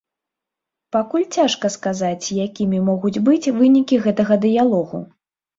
[0.95, 5.05] Пакуль цяжка сказаць якімі могуць быць вынікі гэтага дыялогу.